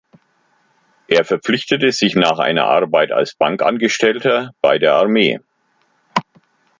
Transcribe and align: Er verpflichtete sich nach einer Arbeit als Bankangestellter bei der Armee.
Er 1.07 1.23
verpflichtete 1.25 1.91
sich 1.91 2.15
nach 2.15 2.39
einer 2.39 2.63
Arbeit 2.65 3.11
als 3.11 3.35
Bankangestellter 3.35 4.49
bei 4.59 4.79
der 4.79 4.95
Armee. 4.95 5.39